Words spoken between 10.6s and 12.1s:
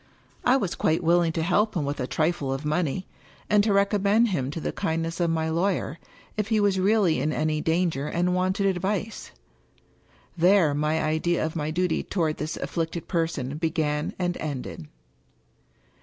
my idea of my duty